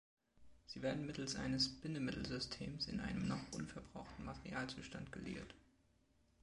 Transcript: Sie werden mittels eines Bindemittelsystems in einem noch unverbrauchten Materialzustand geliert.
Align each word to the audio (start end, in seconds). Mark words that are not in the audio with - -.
Sie 0.65 0.81
werden 0.81 1.05
mittels 1.05 1.35
eines 1.35 1.79
Bindemittelsystems 1.79 2.87
in 2.87 3.01
einem 3.01 3.27
noch 3.27 3.51
unverbrauchten 3.51 4.25
Materialzustand 4.25 5.11
geliert. 5.11 5.53